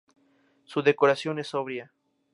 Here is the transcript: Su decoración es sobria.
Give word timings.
Su 0.63 0.81
decoración 0.81 1.37
es 1.37 1.49
sobria. 1.49 1.93